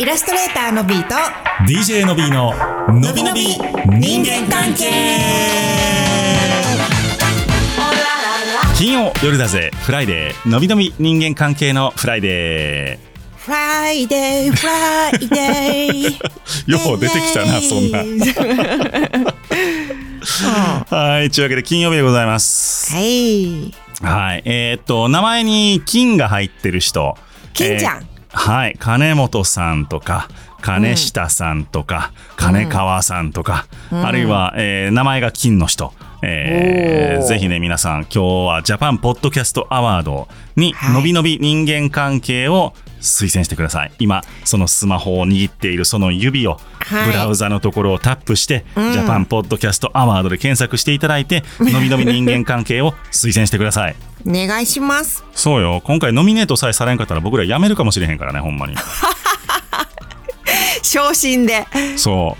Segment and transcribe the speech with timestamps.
[0.00, 1.14] イラストレーターのビーと
[1.66, 2.52] DJ のびーの
[3.00, 3.58] のびのび
[3.98, 4.90] 人間関係。
[8.76, 9.70] 金曜夜だぜ。
[9.82, 12.98] フライデーのびのび人間関係のフライデ
[13.36, 16.12] フライデーフライデー
[16.70, 17.98] よう出てきたなそんな。
[20.96, 22.92] はいというわけで金曜日でございます。
[22.94, 23.74] はい。
[24.02, 27.16] はいえーっと名前に金が入ってる人。
[27.52, 28.76] 金ちゃん、えーはい。
[28.78, 30.28] 金本さんとか
[30.62, 35.92] 金下さんとか、金川さんとか、あるいは、えー名前が金の人、
[36.22, 40.94] えーぜひね皆さん今日はジャパンポッドキャストアワードにはい。
[40.94, 43.92] のびのび人間関係を推薦してください。
[43.98, 47.06] 今そのスマホを握っているその指をはい。
[47.06, 48.92] ブラウザのところをタップして、うん。
[48.92, 53.96] ジャパンポッドキャストアワードで検索していただいてのびのび人間関係を推薦してください。
[54.26, 55.24] お願いします。
[55.32, 55.80] そうよ。
[55.84, 58.74] 今回ノミネートさえされんかったら僕ら辞めるかもしれへんからねほんまに。
[60.82, 61.66] 昇進で。
[61.96, 62.36] そ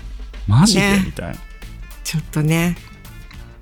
[0.47, 0.51] う。
[0.51, 1.03] マジで、ね。
[1.05, 1.35] みたいな。
[2.03, 2.77] ちょっとね。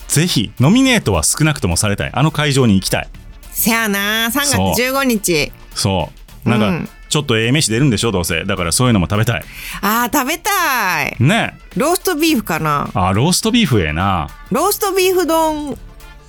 [0.08, 2.12] ぜひノミネートは少なくともされたい。
[2.14, 3.10] あの会場に行きたい。
[3.52, 4.28] せやな。
[4.28, 5.52] 3月そう15日。
[5.74, 6.90] そうなんか、うん。
[7.10, 8.46] ちょっとええ飯出るんでしょどうせ。
[8.46, 9.44] だからそういうのも食べたい。
[9.82, 11.16] あー食べたい。
[11.20, 11.58] ね。
[11.76, 12.90] ローストビーフかな？
[12.94, 14.30] あローストビーフええな。
[14.50, 15.78] ローストビーフ丼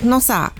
[0.02, 0.52] のさ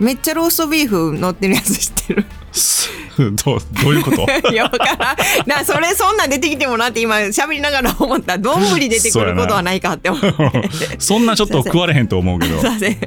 [0.00, 2.24] めっちゃローストビーフ乗ってるやつ知ってる？
[3.44, 4.22] どうどういうこと？
[4.52, 5.48] いからん。
[5.48, 8.38] なそれそんなん出てきてもなって今喋りながら思った。
[8.38, 10.70] 丼出てくることはないかって思って。
[10.98, 12.58] そんなちょっと食われへんと思うけど。
[12.60, 12.98] すいません。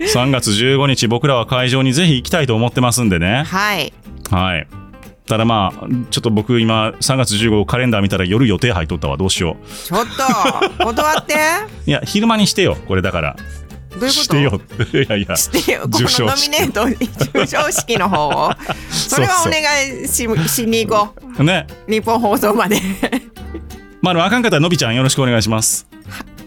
[0.00, 3.44] 3月15日僕らは会場にぜひ行きたいと思ってますんでね。
[3.46, 3.92] はい。
[4.30, 4.66] はい
[5.30, 9.16] ただまあちょっと僕今3月15カレンダー見たら夜予定入っとったわ。
[9.16, 10.06] どうしよちょっ
[10.76, 11.34] と 断って。
[11.34, 11.36] う
[11.88, 13.36] いや昼間にしてよこれだから。
[14.00, 14.22] どういうこと？
[14.24, 14.60] してよ。
[14.92, 15.82] いやいやしてよ。
[15.82, 16.82] このノミネート
[17.46, 18.50] 授賞式の方を。
[18.90, 19.60] それはお願
[20.04, 21.44] いししに行こう。
[21.44, 21.64] ね。
[21.88, 22.80] 日本放送まで。
[24.02, 25.86] まああかんかったらのびちゃんよろしくお願いします。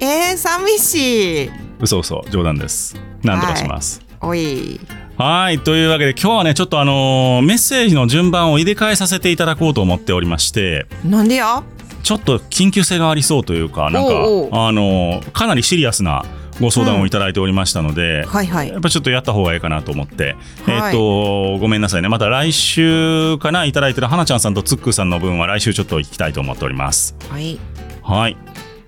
[0.01, 1.51] えー、寂しい。
[1.79, 2.97] 嘘嘘冗談です。
[3.23, 4.01] なんとかします。
[4.19, 4.81] おい
[5.17, 11.63] はいというわけで今日はねちょっとあのーメッセージの順番を入れ替えさせていただこうと思っておりましてなんでや？
[12.01, 14.49] ちょっと緊急性がありそうというかなんかおうおう。
[14.53, 16.25] あのーかなりシリアスな
[16.59, 18.69] ご相談をいただいておりましたので、はいはい。
[18.69, 20.35] やっぱちょっとやった方がいいかなと思って、
[20.65, 20.85] はい。
[20.85, 22.09] えっ、とごめんなさいね。
[22.09, 27.15] また来週かないただいてる花ちゃんさんとつっくーさんの分は来週ちょっと行きたいと思っております。
[27.29, 27.57] はい。
[28.03, 28.37] はい。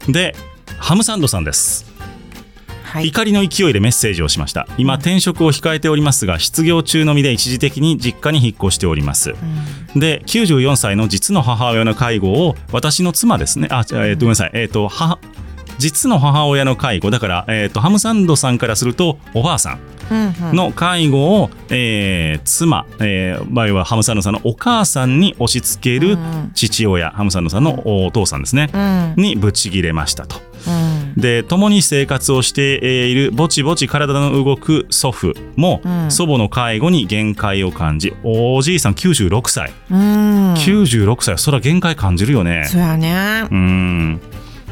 [0.07, 0.35] で
[0.77, 1.85] ハムサンドさんです
[2.85, 3.07] はい。
[3.07, 4.67] 怒りの勢いでメッセージをしました。
[4.77, 9.33] 今転職を控えておりますが失業中の身で一時的に実家に引っ越しております。
[9.95, 13.67] で94歳の実の母親の介護を私の妻ですね。
[13.71, 14.51] あ、えーとごめんなさい。
[14.53, 15.19] えっ、と母
[15.77, 17.11] 実の母親の介護。
[17.11, 19.79] だから、えー、とハムサンドさんからするとおばあさん
[20.11, 20.55] うんうん。
[20.55, 28.77] の介護を、えー妻、えー場合はハムサンドさんのお母さんに押し付けるうん父親、ハムサンドさんのお父さんですね、う
[29.19, 29.21] ん。
[29.21, 30.37] にぶち切れましたと。
[30.67, 32.75] うんで共に生活をして
[33.09, 36.11] いるぼちぼち体の動く祖父も、うん。
[36.11, 40.53] 祖母の介護に限界を感じおじいさん96歳、うん。
[40.53, 42.65] 96歳そら限界感じるよね。
[42.65, 43.47] そうやね。
[43.49, 44.21] うん。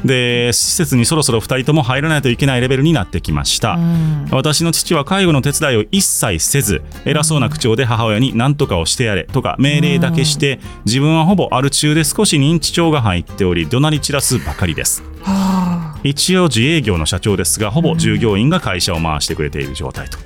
[0.06, 4.28] で施設にそろそろ2人とも入らないといけないレベルになってきました、うん。
[4.32, 15.04] 私の父は介護の手伝いを一切せず偉そうな口調で母親に何とかをしてやれとか命令だけして自分はほぼアル中で少し認知症が入っており怒鳴り散らすばかりです。
[15.22, 20.18] はあ一応自営業の社長ですがほぼ従業員が会社を回してくれている状態と。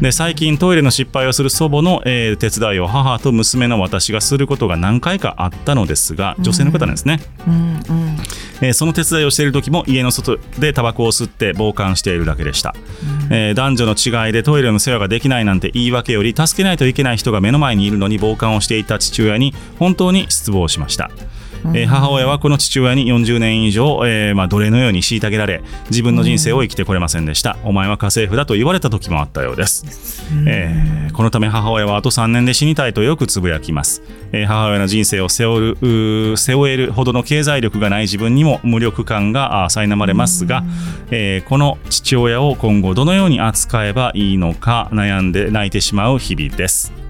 [0.00, 8.16] で最近トイレの失敗をする祖母の、えー手伝いを母と娘の私がすることが何回かあったのですが女性の方なんですね、うんうん。
[8.60, 12.74] えーその手伝いをしている時も家の外でタバコを吸って傍観しているだけでした、
[13.30, 21.10] えー男女の違いでトイレの世話ができないなんて言い訳より助けないといけない人が目の前にいるのに傍観をしていた父親に本当に失望しました、
[21.74, 34.02] えー母親はこの父親に40年以上、えーまあ、奴隷のように虐げられ自分の人生を生きてこれませんでした、お前は家政婦だと言われた時もあったようです、えーこのため母親はあと3年で死にたいとよくつぶやきます、
[34.32, 40.64] えー母親の人生を背負る背負えるほどの経済力がない自分にも無力感が苛まれますが、
[41.10, 47.03] えーこの父親を今後どのように扱えばいいのか悩んで泣いてしまう日々です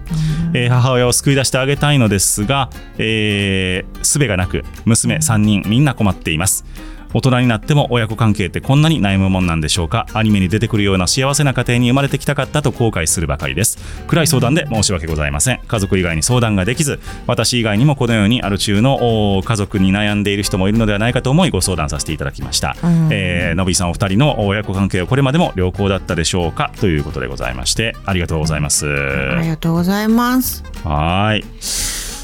[0.52, 6.64] えー母親を救い出してあげたいのですが、えー、術がなく娘3人みんな困っています。
[7.14, 10.06] 大人になっても親子関係ってこんなに悩むもんなんでしょうか？
[10.12, 13.78] アニメに出てくるような幸せな家庭に生まれてきたかったと後悔するばかりです。
[14.08, 15.60] 暗い相談で申し訳ございません。
[15.66, 23.08] 家族以外に相談ができず私以外にもこのようにある中のお家族に悩んでいる人もいるのではないかと思いご相談させていただきました、うん。
[23.12, 26.72] えーのびさんお二人の親子関係はこれまでも良好だったでしょうか？
[26.80, 28.86] ということでございましてありがとうございます。
[28.88, 30.64] ありがとうございます。
[30.82, 31.44] はーい。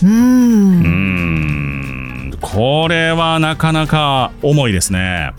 [0.03, 1.80] うん。
[2.53, 5.33] これはなかなか重いですね。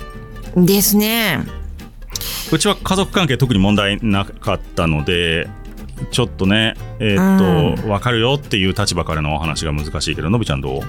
[0.55, 1.39] ですね。
[2.51, 5.47] うちは家族関係特に問題なかったので
[6.11, 10.81] ちょっとねえーっと、分かるよっていう立場からのお話が難しいけどのびちゃんどう？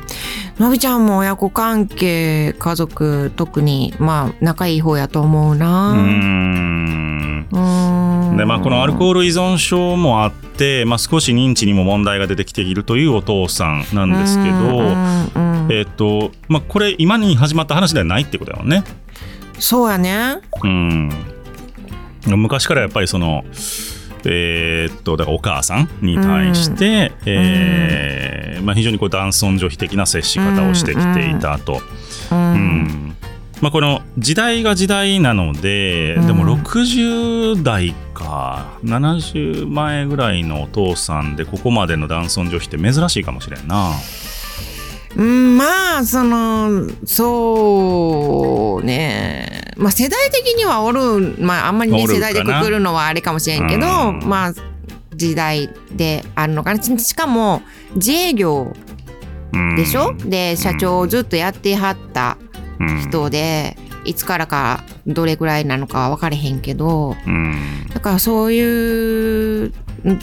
[0.63, 5.95] のびちゃんも親子関係家族特にまあ仲いい方やと思うな。
[5.95, 8.37] んうーん。
[8.37, 14.57] でまあ、このアルコール依存症もあって、まあ、少し認知にも問題が出てきているというお父さんなんですけど、
[15.73, 18.85] うんうんうんえーっとまあ、これ今に始まった話ではないってことだもんね。
[19.59, 20.41] そうやね。
[20.63, 21.11] うん、
[22.27, 23.45] 昔からやっぱりその
[24.25, 31.81] えーっとだからお母さんに対して、えーまあ、非常にこう男尊女卑的な接し方をしてきていたと。
[32.31, 33.17] ううんん
[33.63, 43.93] まあ、この時代が時代なので、うんでも60代か70前ぐらいのお父さんでここまでの男尊女卑って珍しいかもしれんな。
[45.17, 49.73] うん、まあそのそうね。
[49.77, 54.21] まあ世代的にはおるまああんまりね世代でくくるのはあれかもしれんけどうん。
[54.25, 54.53] まあ
[55.15, 56.83] 時代であるのかな。
[56.83, 57.63] ししかも
[57.95, 58.73] 自営業
[59.53, 59.77] うん。
[59.77, 62.39] でしょ、で社長をずっとやってはった
[62.81, 63.01] うん。
[63.03, 67.87] 人で、いつからかどれぐらいなのかは分かれへんけどうん。
[67.93, 68.61] だからそうい
[69.67, 69.73] う
[70.05, 70.19] うん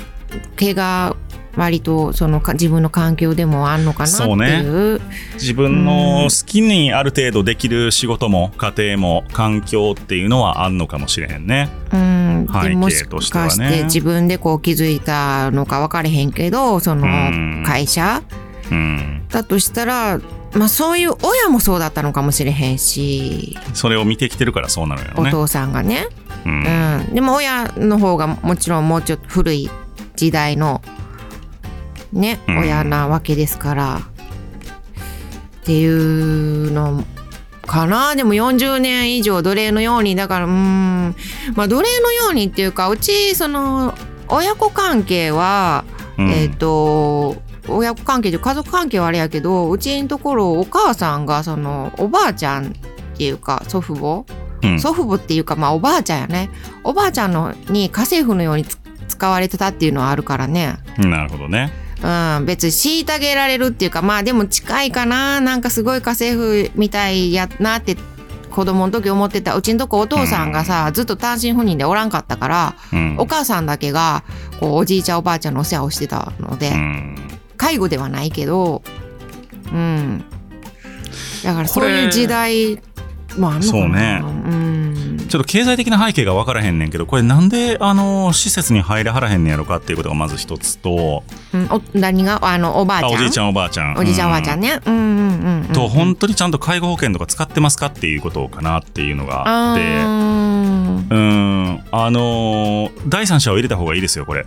[0.56, 1.16] 毛が
[1.60, 4.64] 割とそのか自分の環境でもあんのかなってそうね。
[4.64, 5.02] いう
[5.34, 11.70] 自分の好きにある程度できる仕事も家庭も環境っていうのはあんのかもしれへんね。
[11.92, 13.50] うん、背景でもしとしてはね。
[13.50, 17.64] かして自分でこう気づいたのか分かれへんけどそのうん。
[17.66, 18.24] 会社？
[18.72, 20.20] うん、だとしたら、
[20.54, 23.58] まあ、そういう親もそうだったのかもしれへんし。
[23.74, 25.14] それを見てきてるからそうなのよね。
[25.18, 26.08] お父さんがね、
[26.46, 26.64] うん。
[27.08, 29.70] うん、でも親の方がもちろんもうちょっと古い
[30.16, 30.82] 時代の
[32.14, 32.58] ねうん。
[32.60, 34.02] 親なわけですから、
[35.62, 37.04] っていうの
[37.66, 38.16] かな。
[38.16, 41.16] でも40年以上奴隷のようにだからうーん。
[41.56, 43.94] まあ奴隷のようにっていうかうちその
[44.28, 45.86] 親子関係は、
[46.18, 46.30] うん。
[46.32, 52.72] えっ、と親子関係で家族関係はあれやけどうちのところお母さんがそのおばあちゃんっ
[53.16, 54.26] ていうか祖父母。
[54.64, 54.80] うん。
[54.80, 56.50] 祖父母っていうかまあおばあちゃんやね。
[56.84, 60.78] おばあちゃんのに家政婦のようにつ使われてたっていうのはあるからね。
[60.98, 61.72] なるほどね。
[62.02, 65.42] うん別に虐げられるっていうかまあでも近いかな。
[65.42, 67.98] なんかすごい家政婦みたいやなって
[68.50, 69.56] 子供の時思ってた。
[69.56, 73.16] うちのとこお父さんがさ、ずっと単身赴任でおらんかったから、うん。
[73.20, 74.24] お母さんだけが
[74.60, 77.16] こうおじいちゃんおばあちゃんのお世話をしてたので、うん。
[77.58, 78.82] 介護ではないけど
[79.72, 80.24] うん。
[81.44, 82.82] だからそういう時代
[83.38, 83.62] もあんのかな。
[83.62, 84.22] そうね。
[84.24, 84.69] うん
[85.30, 91.24] ちょっと経済的な背景が分からへんねんけどこれなんであの施設に入れはらへんねやろかっていうことがまず一つと。
[91.54, 92.40] うん、お何が？
[92.46, 93.12] あのおばあちゃん？
[93.12, 93.96] あおじいちゃんおばあちゃん。
[93.98, 94.80] おじいちゃんおばあちゃんね。
[94.86, 94.94] うん。
[94.94, 99.84] うんうん、うん、と本当にちゃんと介護保険とか使ってますかっていうことかなっていうのがあって。
[99.84, 101.84] うん。
[101.92, 104.46] あのー第三者を入れた方がいいですよこれ。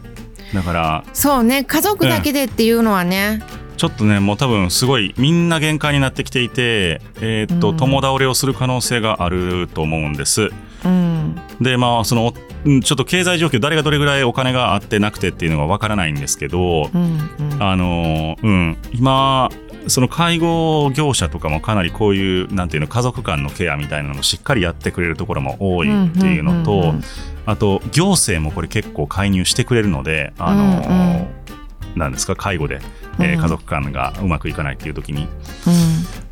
[0.53, 1.05] だから。
[1.13, 1.65] そうね。
[1.65, 3.43] 家族だけでっていうのはね、
[3.77, 7.77] ちょっとねもう多分すごいみんな限界になってきていて、えーっとうん。
[7.77, 10.51] 共倒れをする可能性があると思うんです
[10.85, 11.41] うん。
[11.61, 12.35] でまあその
[12.65, 17.63] うんちょっと経済状況誰がどれぐらいお金があってなくてっていうのがわからないんですけど、うんうん。
[17.63, 18.79] あのーうん。
[18.93, 19.49] 今
[19.89, 27.03] その介護業者とかもかなりこういうなんていうの家族間のケアみたいなのをしっかりやってくれるところも多いっていうのと、うんうんうんうん。
[27.47, 31.99] あと行政もこれ結構介入してくれるので、あのーうん。
[31.99, 32.81] なんですか介護で、
[33.19, 33.41] えーうん。
[33.41, 35.27] 家族間がうまくいかないっていう時に、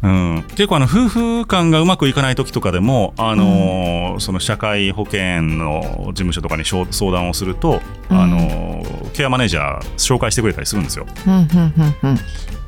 [0.03, 7.81] うん、結構あの夫婦間がうまくいかない時とかでも、あのーその社会保険の事務所とかに相談をすると、
[8.11, 11.07] うんあのーケアマネージャー紹介してくれたりするんですよ。
[11.27, 12.17] うんうんうんうん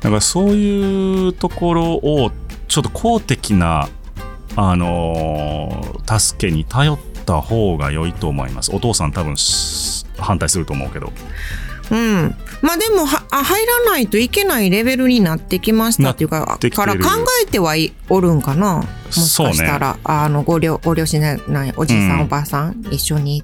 [0.01, 2.31] だからそういうところを
[2.67, 3.87] ちょっと公的な、
[4.55, 8.75] あのー助けに頼った方が良いと思います。
[8.75, 11.11] お父さん多分し反対すると思うけど。
[11.91, 17.09] うん、まあでもはあ入らないといけないレベルになってきましたっていうかから考
[17.43, 18.77] えてはいおるんかな？
[18.77, 23.43] もしかしたら、あのご両ご両親ないおじいさん、うんおばあさん一緒に。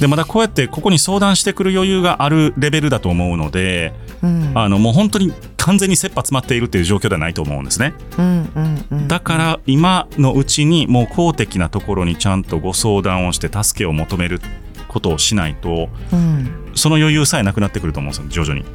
[0.00, 4.52] でまだこうやってここに相談してくる余裕があるレベルだと思うので、うん。
[4.54, 7.92] あのもう本当に完全に切羽詰まっているっていう状況ではないと思うんですね。
[8.18, 9.08] うんうんうん。
[9.08, 14.40] だから今のうちにもう公的なところにちゃんとご相談をして助けを求める
[14.88, 18.66] ことをしないとうんその余裕さえなくなってくると思うんですよ徐々に。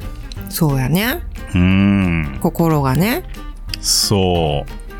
[0.48, 1.22] そうやね。
[1.54, 2.38] うーん。
[2.40, 3.24] 心がね。
[3.80, 4.90] そう。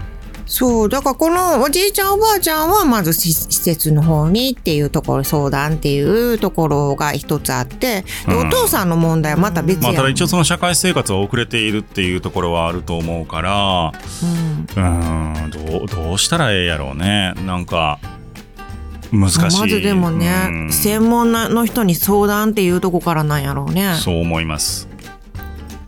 [0.47, 8.49] そうだからこのおじいちゃんおばあちゃんはまず施施設の方にっていうところ相談っていうところが一つあってでうん。
[8.49, 14.65] お父さんの問題はまた別やん、まあ、ただ一応その社会生活は遅れているっていうところはあると思うからうん。
[14.65, 17.35] うーんどうどうしたらええやろうね。
[17.47, 18.01] なんか
[19.13, 19.61] 難しい。
[19.61, 20.73] まずでもね、うん。
[20.73, 23.95] 専門の人に相談っていうとこからなんやろうね。
[23.97, 24.90] そう思います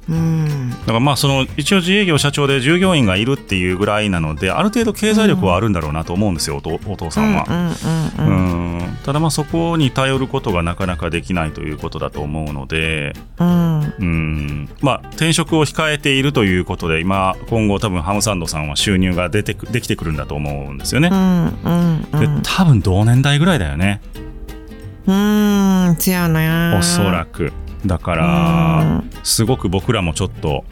[0.09, 0.71] うん。
[0.71, 7.47] だからまあその一応自営業社長で従業員がいるっていうぐらいなのである程度経済力はあるんだろうなと思うんですよ、お父お父さんは。
[7.49, 8.79] うんうんうんうん。
[8.79, 8.99] うん。
[9.05, 13.95] ただまあそこに頼ることがなかなかできないということだと思うので、うん。
[13.99, 14.69] うん。
[14.81, 21.09] まあ、転職を控えているということで今今後多分ハムサンドさんは収入が出てくできてくるんだと思うんですよね。
[21.13, 21.15] う。
[21.15, 24.01] んうんうでん多分同年代ぐらいだよね。
[25.07, 25.97] うん。
[25.99, 27.53] せやねおそらく
[27.87, 30.65] だからすごく僕らもちょっと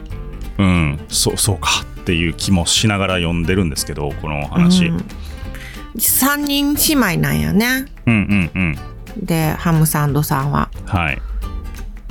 [0.57, 1.69] うんそうそうか
[2.01, 5.05] っていう気もしながら読んでるんですけどこの話、うん。
[5.95, 7.85] 3人姉妹なんやね。
[8.05, 8.61] うんうん
[9.17, 9.25] うん。
[9.25, 10.69] でハムサンドさんは。
[10.85, 11.21] はい。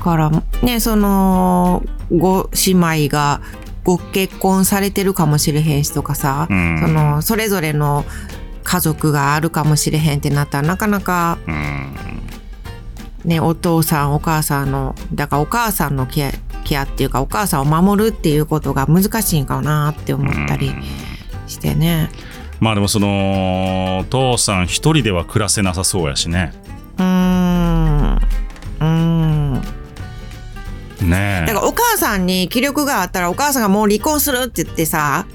[0.00, 0.30] から
[0.62, 3.40] ねそのご姉妹が
[3.85, 6.78] ご結婚されてるかもしれへんしとかさ、うん。
[6.80, 8.04] そのそれぞれの
[8.62, 11.80] 家族があるかもしれへんってなったらなかなかうん
[13.25, 16.33] ねお父さんお母さんのだからお母さんのケア
[16.65, 20.73] ケアっていうかお母さんを守るっていうことが難しいんかなって思ったり
[21.47, 22.11] してね。
[22.61, 26.53] まあでもその父さん一人では暮らせなさそうやしね。
[26.99, 28.15] うーん。
[28.17, 29.55] うーん。
[31.09, 31.47] ねえ。
[31.47, 35.27] だからお母さんに気力があったらお母さんがもう離婚するって言ってさ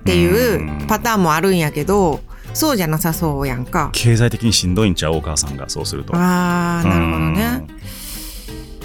[0.00, 2.20] っていうパターンもあるんやけど
[2.56, 3.90] そうじゃなさそうやんか。
[3.92, 5.16] 経済的にしんどいんちゃう？
[5.16, 6.12] お母さんがそうすると。
[6.16, 7.68] あーなるほどね。
[7.68, 7.76] うん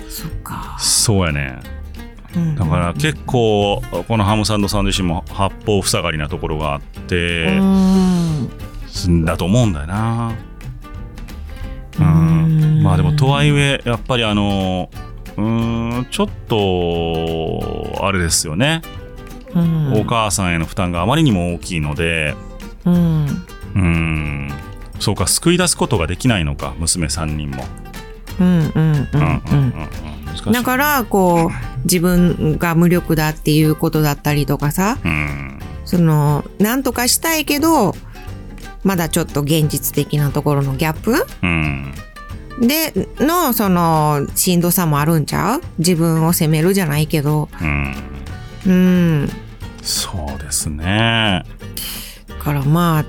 [0.10, 0.78] そっか。
[0.80, 1.60] そうやね。
[2.36, 2.56] うん。
[2.56, 7.62] だから結構このハムサンドさん自身も八方塞がりなところがあってう
[9.10, 9.26] ん。
[9.26, 10.34] だと思うんだよな。
[11.98, 12.84] ううんん。
[12.84, 14.90] まあでもとはいえやっぱりあの
[15.38, 18.82] うーんちょっとあれですよね。
[19.56, 19.94] うん。
[19.94, 22.36] お母さんへの負担があまりにも大きいので
[22.86, 23.28] うん
[23.76, 24.52] うん。
[25.00, 27.66] そうか救い出すことができないのか娘3人も。
[28.40, 28.82] うんうんうんうん。
[28.82, 29.90] うんうんうん。
[30.26, 30.52] 難しい。
[30.54, 31.50] だからこう
[31.84, 35.60] 自分が無力だっていうことだったりとかさうん。
[35.86, 37.96] そのなんとかしたいけど
[38.84, 41.26] まだちょっと現実的なところのギャップ？
[41.44, 41.94] うん
[42.60, 45.62] でのそのしんどさもあるんちゃう？
[45.80, 47.50] 自分を責めるじゃないけど。
[47.60, 47.96] うん。
[48.68, 49.30] うん。
[49.82, 51.44] そうですね。
[52.28, 53.06] だからまあ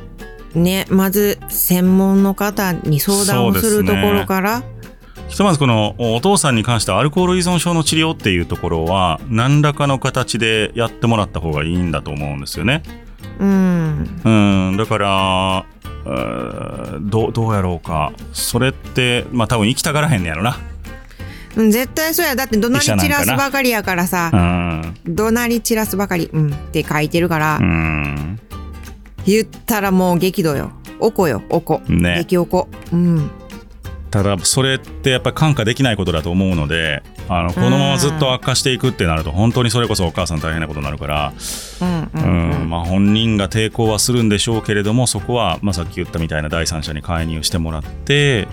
[0.55, 4.63] ねまず専門の方に相談をするところから。
[5.29, 12.83] ひとまずこのお父さんに関してはアルコール依存症の治療っていうところは何らかの形でやってもらった方がいいんだと思うんですよね。
[13.39, 14.21] うん。
[14.25, 14.31] う
[14.73, 14.77] ん。
[14.77, 15.65] だから
[17.01, 18.13] どうどうやろうか。
[18.33, 20.59] それってまあ多分生きたがらへんねやろな。
[21.57, 22.37] うん絶対そうや。
[22.37, 24.31] だって怒鳴り散らすばかりやからさ。
[24.33, 24.95] うん。
[25.07, 28.39] 怒鳴り散らすばかり、うん、って書いてるから、うん
[29.27, 30.73] 言ったらもう激怒よ。
[31.01, 32.17] おこよおこ、ね。
[32.19, 33.31] 激おこうん。
[34.11, 41.33] ただそれってやっぱり感化できないことだと思うのであのこのままずっと悪化していくってなると本当にそれこそお母さん大変なことになるから
[41.81, 42.65] うんううん。
[42.67, 48.49] んまあ、本人が抵抗はするんでしょうけれどもそこは、まあ、さっき言ったみたいな第三者に介入してもらって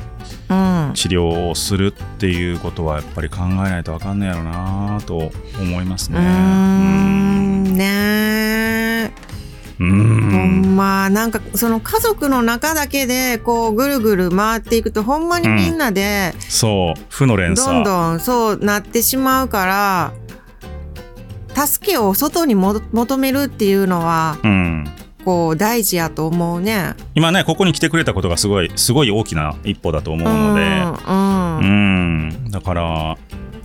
[0.49, 0.91] うん。
[0.93, 6.19] 治療をするっていうことはやっぱり考えないと分かんないやろうなと思いますね。
[6.19, 7.75] うーん。
[7.75, 9.13] ね
[9.79, 10.75] うんん。
[10.75, 20.13] まなんかその家族の中だけでこうぐるぐる回っていくとほんまにみんなでそう負の連ど鎖んどんそうなってしまうから
[21.65, 24.87] 助けを外にも求めるっていうのはうん、
[25.25, 26.95] こう大事やと思うね。
[27.15, 33.17] 今ねここに来てくれたことがすごいすごい大きな一歩だと思うので、うんううんん、だから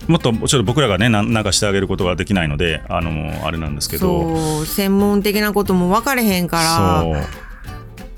[0.07, 4.37] もっとちょっと僕らがねなんなんかしてあげることができないのであのあれなんですけど。
[4.37, 7.01] そう専門的なことも分かれへんから。
[7.01, 7.15] そ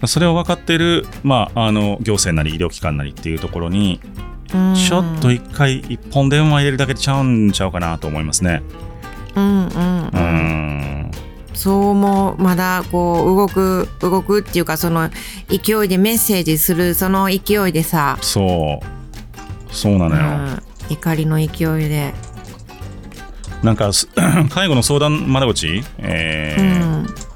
[0.04, 0.08] う。
[0.08, 4.00] それを分かってる、まあ、あの行政なり医療機関なりっていうところに
[4.54, 4.76] うん。
[4.76, 8.62] ちょっと一回一本電話入れるだけでちゃうんちゃうかなと思いますね。
[9.36, 10.22] うんうんううん。
[11.10, 11.12] ん
[11.54, 15.10] そうもまだこう動く動くっていうかその
[15.48, 19.74] 勢いでメッセージするその勢いでさ、そう。
[19.74, 20.60] そうなうのよ。
[20.90, 22.14] ん、怒りの勢いで、
[23.64, 24.08] なんかす
[24.50, 27.28] 介護の相談窓口、えうーん。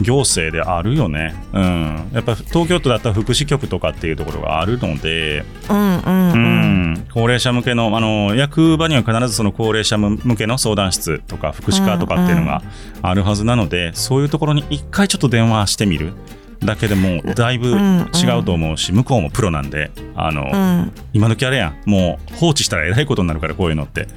[0.00, 1.34] 行政であるよね。
[1.52, 2.10] うん。
[2.12, 12.62] やっぱ東京都だったら福祉局とかっていうところがあるので、うんうんううんん、高齢者向けの、あの、役場には必ずその高齢者向けの相談室とか福祉課とかっていうのが
[13.02, 16.12] あるはずなので、そういうところに一回ちょっと電話してみる
[16.60, 20.92] だけでもだいぶ違うと思うし、向こうもプロなんで、あの、うん。
[21.12, 24.08] 今時あれやん、もう放置したらえらいことになるから、こういうのって。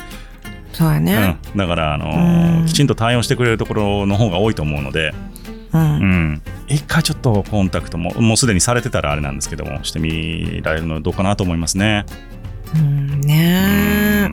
[0.73, 1.37] そうやね。
[1.53, 2.65] うん、だから、あのうん。
[2.65, 5.13] きちんと対応してくれるところの方が多いと思うので、
[5.73, 5.81] うん。
[5.81, 12.05] うん、一回ちょっとコンタクトも、もうすでにされてたらあれなんですけども、してみられるのどうかなと思いますね。
[12.75, 14.29] うんうね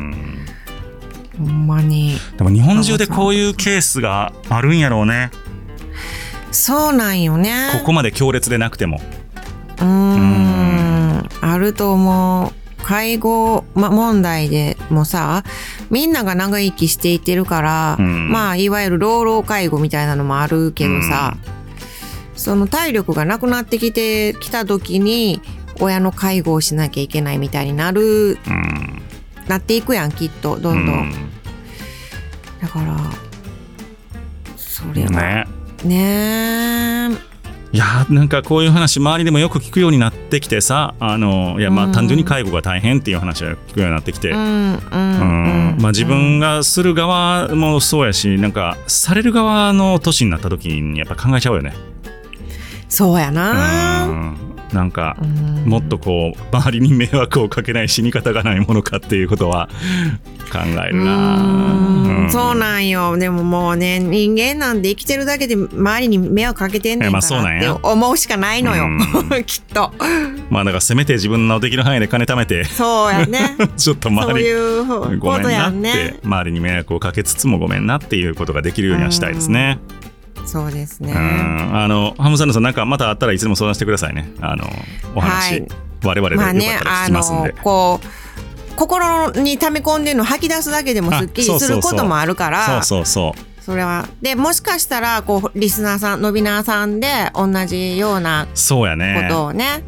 [1.36, 2.16] ほんまに。
[2.36, 5.30] でも日本中でこういうケースがあるんやろうね。
[6.50, 7.70] そうなんよね。
[7.78, 9.00] ここまで強烈でなくても。
[9.78, 11.28] うーん。
[11.40, 12.52] あると思う。
[12.82, 15.44] 介護、ま、問題でもさ
[15.90, 18.30] みんなが長生きしていってるから、うん。
[18.30, 21.36] まあいわゆる老老介護みたいなのもあるけどさ、
[22.34, 25.42] その体力がなくなってきてきた時に
[25.80, 29.02] 親の介護をしなきゃいけないみたいになるうん。
[29.48, 31.12] なっていくやんきっとどんどん、うん。
[32.60, 32.96] だから
[34.56, 35.57] それはね。
[35.84, 37.28] ねえ。
[37.70, 41.90] いやーなんかこういう話周りでもよく聞くようになってきてさあのいやまうん。
[41.90, 51.74] あ単純に介護が大変っていう話は聞くようになってきて、自分がする側もそうやしなんかされる側の年になった時にやっぱ考えちゃうよね。
[52.88, 54.38] そうやうな、ん
[54.72, 55.64] なんかうん。
[55.64, 59.68] もっとこう周りに迷惑をかけない死に方がないものかっていうことは
[60.52, 61.36] 考えるな。
[61.36, 62.30] うん。
[62.30, 63.16] そうななんよ。
[63.18, 68.86] でももうね人間なんで生きてるだけで周りに迷惑かけてんねんって思うしかないのよ。
[69.30, 69.92] う きっと。
[70.50, 73.56] まあだからせめて自分のできる範囲で金貯めてそうやね。
[73.76, 74.84] ちょっとそう周りいう
[75.18, 79.78] ごことやめんなって、んね周りに迷惑をかけつつもごめんなっていうことができるようにはしたいですね。
[80.48, 84.30] そうですねうんあのハムサンドさんなんかまたあったらいつでも相談してくださいね。
[84.40, 84.64] あの
[85.14, 85.68] お話、はい
[86.04, 87.52] 我々でよかまあねったら聞あきますんで。
[87.52, 88.06] のこう
[88.76, 93.62] 心に溜め込んでるの吐き出すだけでもすっきりすることもあるからそうそうそう。
[93.62, 99.26] それはでもしかしたらこうリスナーさんノビナーさんで同じようなそうやこね。
[99.28, 99.82] とをね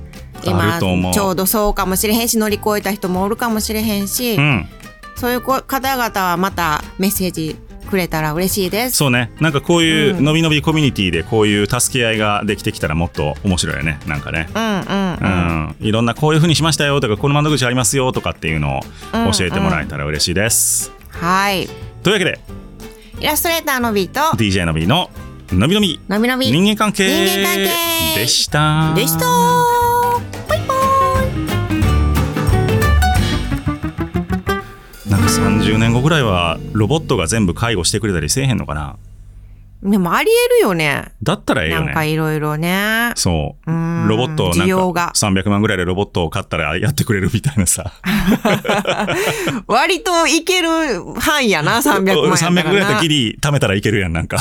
[0.44, 4.68] あ今ちょうどそうかもしれへんし乗り越えた人もおるかもしれへんし、うん、
[5.16, 7.56] そういうこ方々はまたメッセージ
[7.90, 8.96] くれたら嬉しいです。
[8.96, 9.30] そうね。
[9.40, 13.98] なんかこういううんのびのびコミュニティでこういう助け合いができてきたらもっと面白いよね。
[14.06, 14.48] なんかね。
[14.54, 15.28] うんうんううん。
[15.68, 18.80] ん、いろんなこういう風にしましたよとかこの窓口ありますよとかっていうのを
[19.32, 20.92] 教えてもらえたら嬉しいです。
[21.10, 21.68] はい。
[22.02, 22.40] というわけで
[23.20, 25.10] イラストレーターのビーと DJ のびの
[25.52, 27.56] のびのびのびのび人間関係人間関
[28.14, 28.92] 係でした。
[28.94, 29.49] でした
[35.40, 38.96] 30年後ぐらいはロボットが全部介護してくれたりせえへんのかな？
[39.82, 39.90] イ。
[39.90, 41.12] でもありえるよね。
[41.22, 42.10] だったらええよなんかね。
[42.10, 43.12] いろいろね。
[43.16, 43.74] そうう。
[43.74, 47.90] んロボットなんか300万ぐらいでロボットを買ったらやってくれるみたいなさ。
[49.66, 50.68] 割といける
[51.14, 52.62] 範囲やな、 300万やったらな。
[52.62, 54.38] 300ぐらいだったらギリ貯めたらいけるやん、なんか。